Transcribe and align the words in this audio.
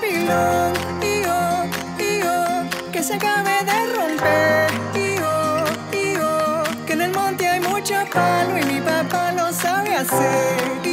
pilón, 0.00 0.72
y 1.02 1.24
oh, 1.26 1.64
y 1.98 2.22
oh, 2.22 2.90
que 2.92 3.02
se 3.02 3.14
acabe 3.14 3.64
de 3.64 3.78
romper, 3.94 4.70
y 4.94 5.18
oh, 5.18 5.64
y 5.92 6.16
oh, 6.16 6.62
que 6.86 6.92
en 6.94 7.02
el 7.02 7.12
monte 7.12 7.48
hay 7.48 7.60
mucho 7.60 7.94
palo 8.12 8.58
y 8.58 8.64
mi 8.64 8.80
papá 8.80 9.32
lo 9.32 9.52
sabe 9.52 9.94
hacer. 9.96 10.83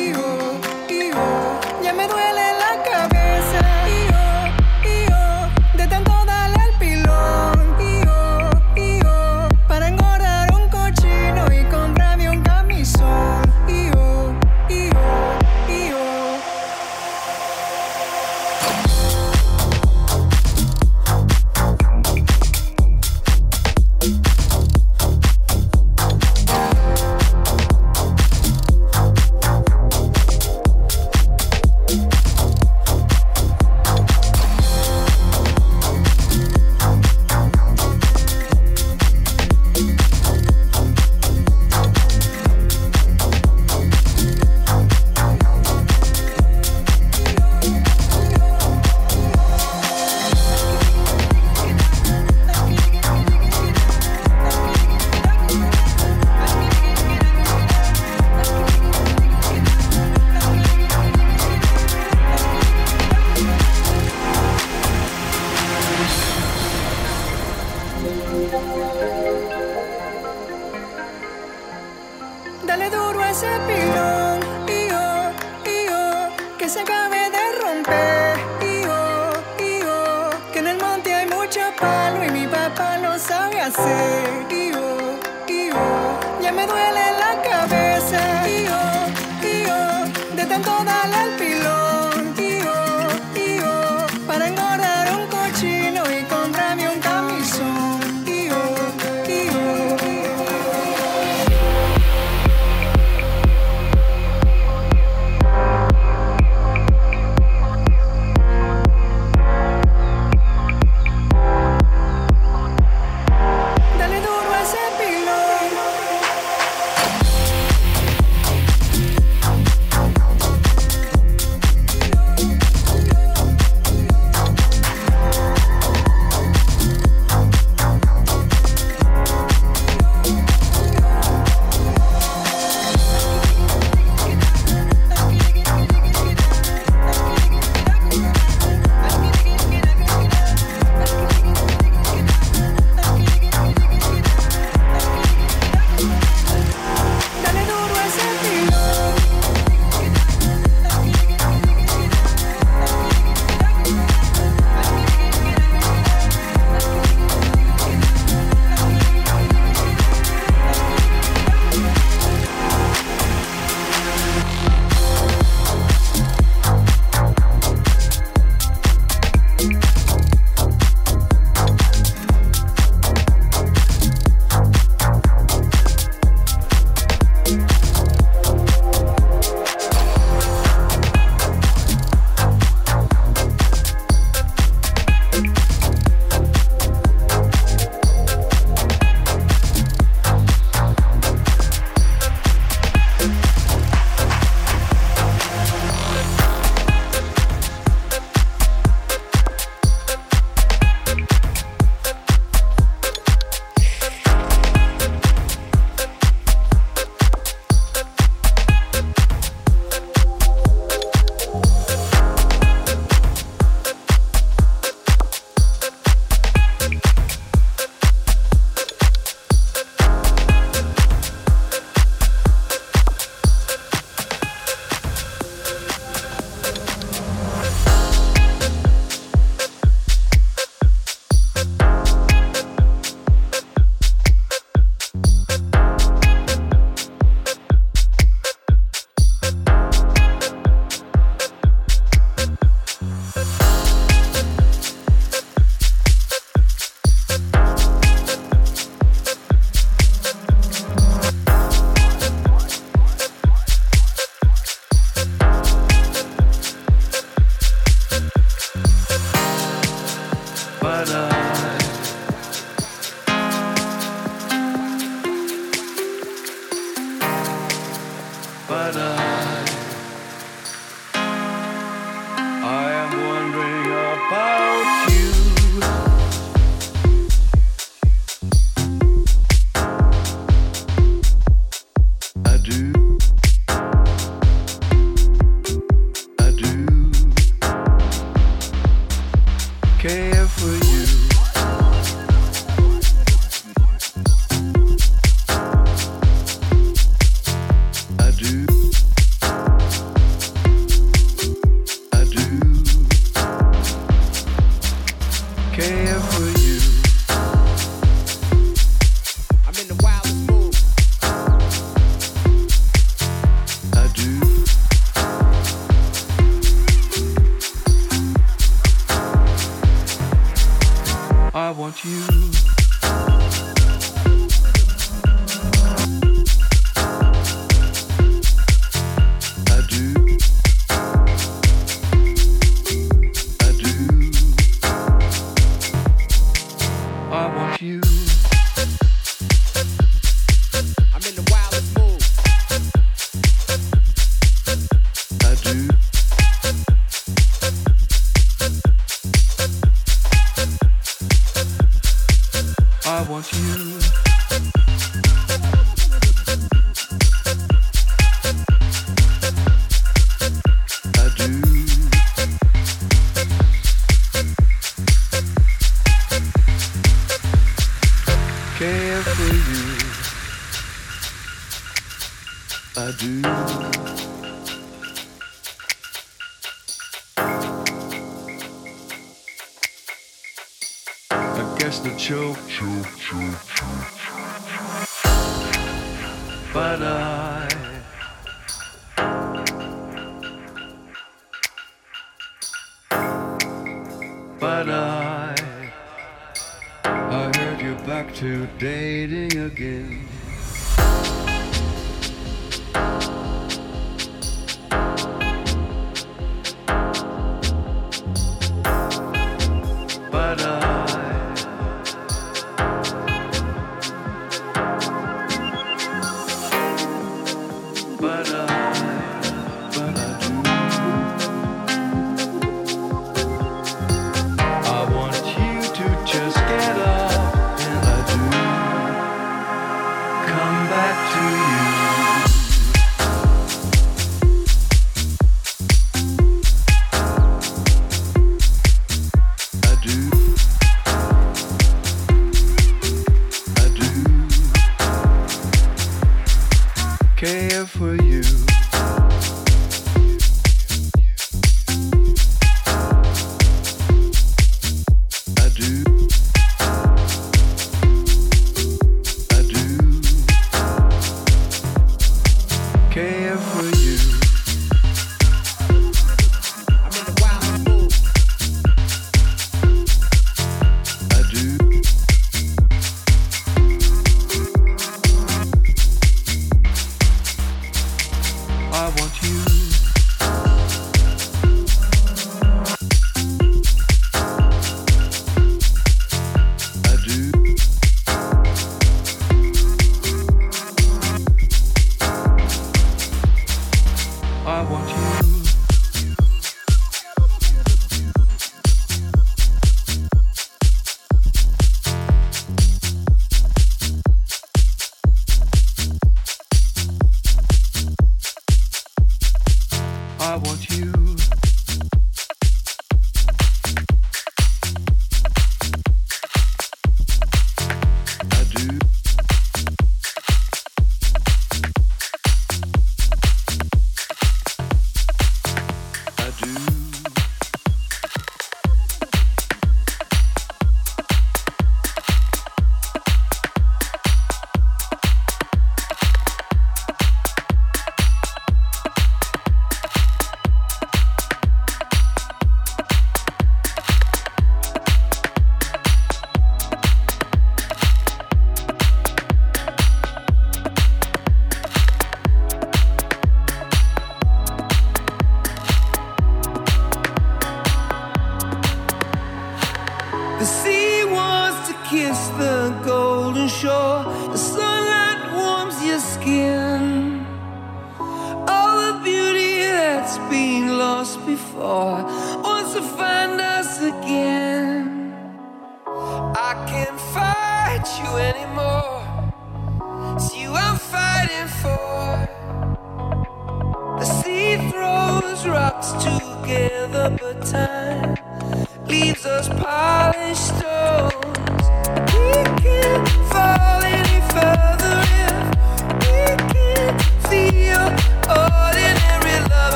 I 321.54 321.72
want 321.72 322.06
you. 322.06 322.81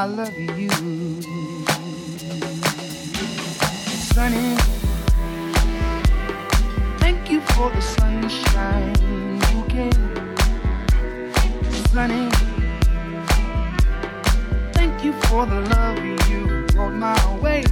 love 0.07 0.37
you. 0.37 0.69
Sunny, 4.13 4.55
thank 6.99 7.29
you 7.29 7.41
for 7.41 7.69
the 7.69 7.81
sunshine 7.81 8.95
you 9.51 9.63
gave. 9.67 9.93
Sunny, 11.91 12.29
thank 14.73 15.03
you 15.03 15.13
for 15.23 15.45
the 15.45 15.61
love 15.75 15.99
you 16.29 16.65
brought 16.73 16.93
my 16.93 17.39
way. 17.39 17.63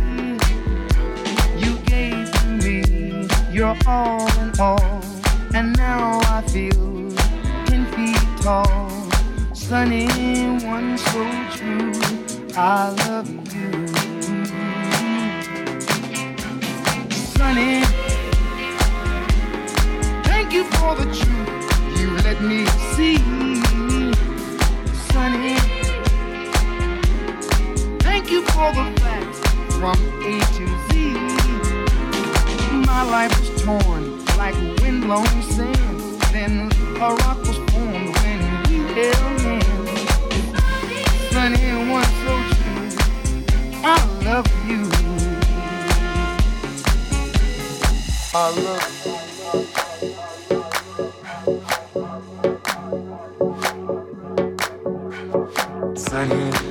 You 1.57 1.77
gave 1.85 2.31
to 2.31 2.47
me 2.63 3.27
your 3.51 3.77
all 3.87 4.27
in 4.39 4.59
all, 4.59 5.03
and 5.53 5.75
now 5.77 6.19
I 6.23 6.41
feel 6.47 7.11
ten 7.65 7.85
feet 7.93 8.43
tall 8.43 9.05
sunny 9.67 10.05
one 10.63 10.95
so 10.95 11.23
true. 11.55 12.04
I 12.57 12.89
love 13.07 13.29
you. 13.53 13.87
Sunny. 17.35 17.83
thank 20.23 20.53
you 20.53 20.63
for 20.63 20.95
the 20.95 21.03
truth 21.03 21.99
you 21.99 22.11
let 22.23 22.41
me 22.41 22.65
see. 22.95 23.17
Sunny. 25.11 25.55
thank 27.99 28.31
you 28.31 28.41
for 28.43 28.71
the 28.71 28.85
facts 29.01 29.39
from 29.75 29.97
A 30.23 30.39
to 30.55 30.65
Z. 30.87 31.13
My 32.85 33.03
life 33.03 33.37
was 33.37 33.63
torn 33.63 34.23
like 34.37 34.55
windblown 34.79 35.27
sand. 35.43 35.99
Then 36.31 36.71
a 37.01 37.15
rock 37.15 37.39
was 37.39 37.57
formed 37.73 38.15
when 38.15 38.39
you 38.71 38.83
held 38.95 39.43
me, 39.43 39.59
Sunny. 41.31 41.91
one 41.91 42.14
of 44.27 44.47
you. 44.67 44.89
I 48.33 48.49
love 48.49 48.95
you. 56.31 56.64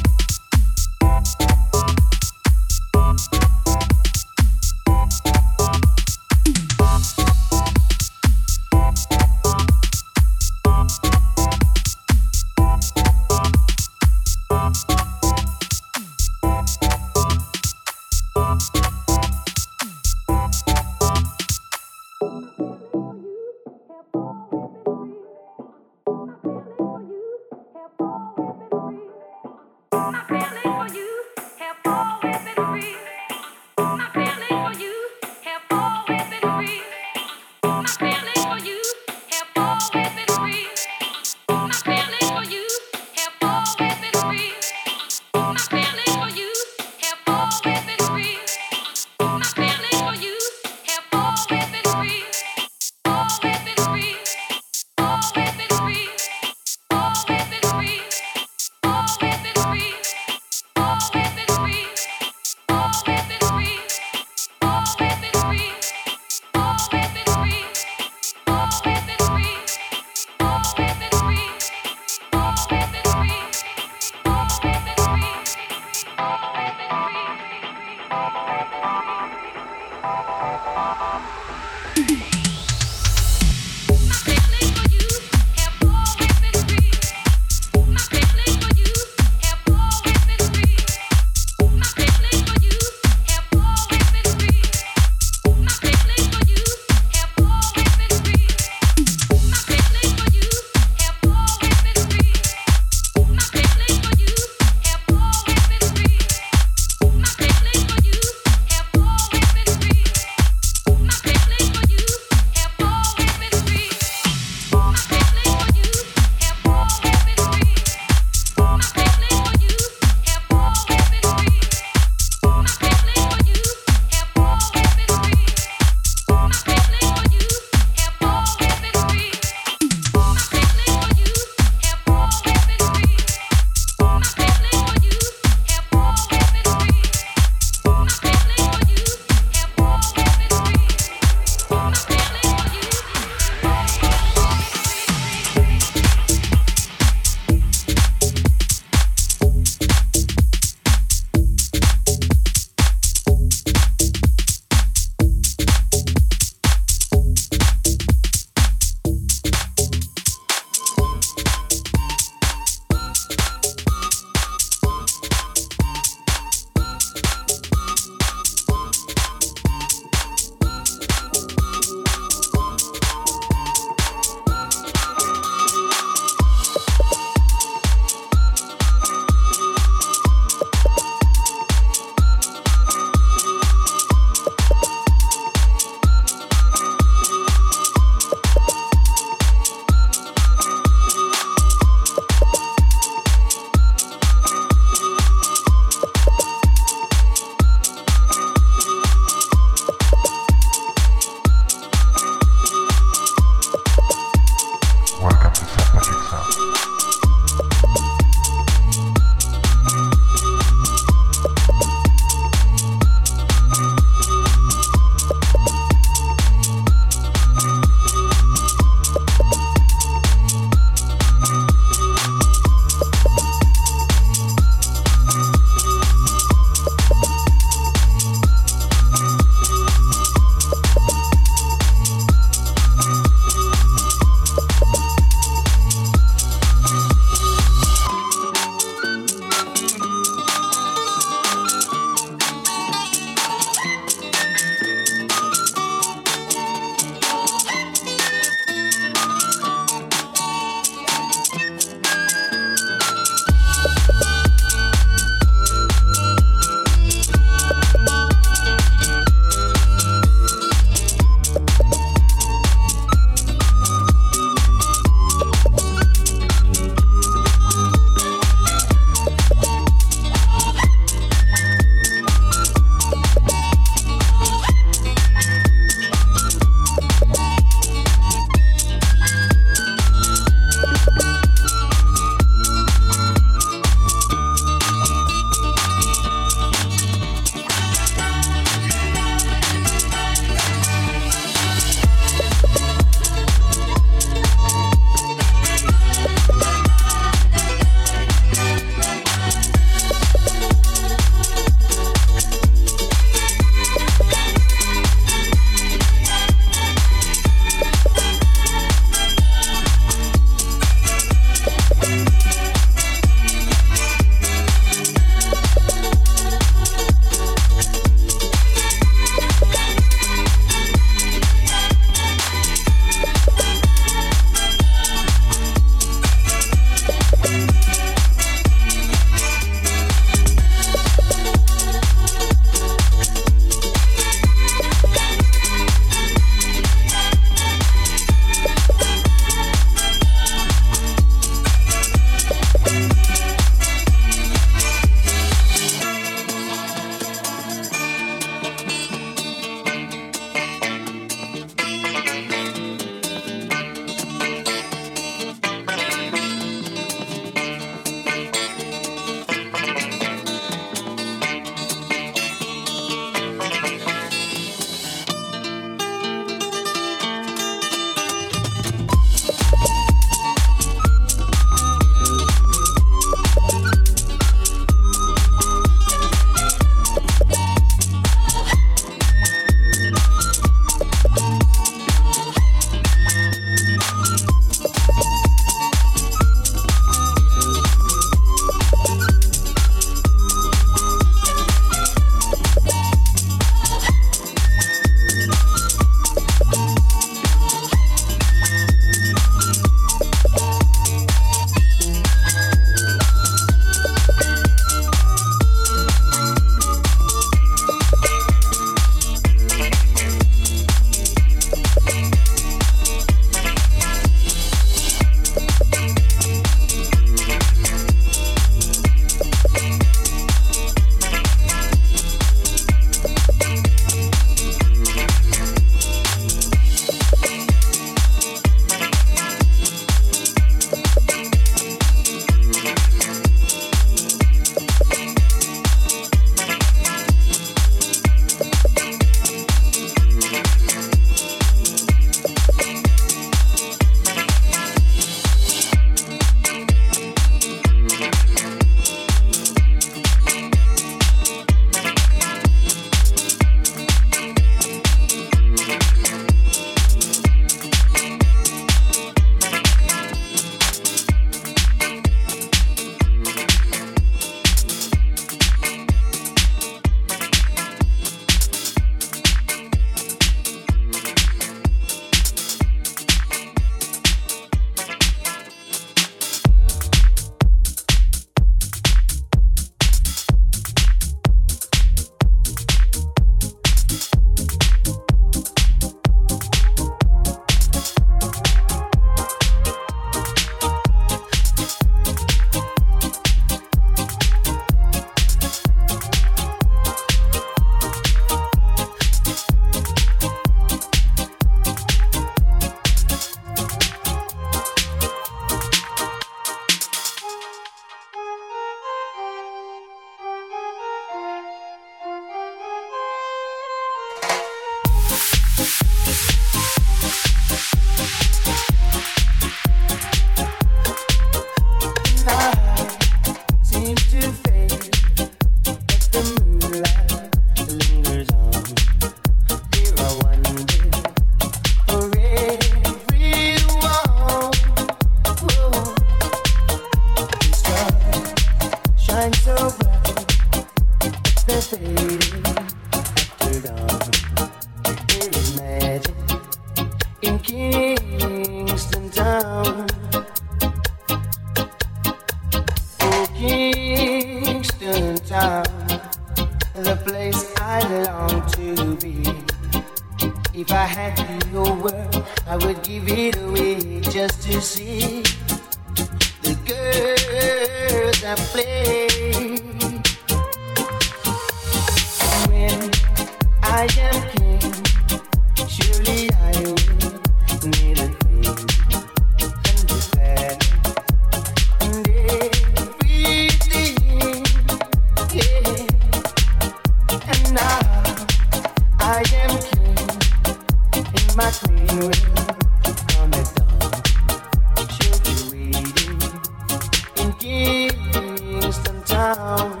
down. 599.55 600.00